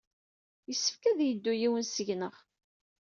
[0.67, 2.35] Yessefk ad yeddu yiwen seg-neɣ.